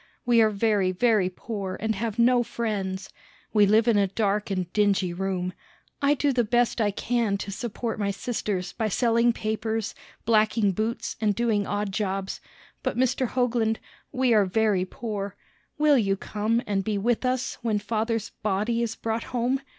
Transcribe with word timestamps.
We 0.25 0.41
are 0.41 0.49
very, 0.49 0.91
very 0.91 1.29
poor, 1.29 1.77
and 1.79 1.93
have 1.93 2.17
no 2.17 2.41
friends. 2.41 3.11
We 3.53 3.67
live 3.67 3.87
in 3.87 3.99
a 3.99 4.07
dark 4.07 4.49
and 4.49 4.73
dingy 4.73 5.13
room. 5.13 5.53
I 6.01 6.15
do 6.15 6.33
the 6.33 6.43
best 6.43 6.81
I 6.81 6.89
can 6.89 7.37
to 7.37 7.51
support 7.51 7.99
my 7.99 8.09
sisters 8.09 8.73
by 8.73 8.87
selling 8.89 9.31
papers, 9.31 9.93
blacking 10.25 10.71
boots, 10.71 11.17
and 11.21 11.35
doing 11.35 11.67
odd 11.67 11.91
jobs; 11.91 12.41
but 12.81 12.97
Mr. 12.97 13.27
Hoagland, 13.27 13.77
we 14.11 14.33
are 14.33 14.43
very 14.45 14.85
poor. 14.85 15.35
Will 15.77 15.99
you 15.99 16.15
come 16.17 16.63
and 16.65 16.83
be 16.83 16.97
with 16.97 17.23
us 17.23 17.59
when 17.61 17.77
father's 17.77 18.31
body 18.41 18.81
is 18.81 18.95
brought 18.95 19.25
home? 19.25 19.61